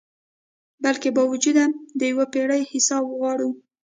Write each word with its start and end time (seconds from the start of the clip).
بلکي 0.83 1.09
باوجود 1.15 1.57
د 1.99 2.01
یو 2.11 2.19
پیړۍ 2.33 2.61
حساب 2.71 3.03
غواړو 3.17 3.49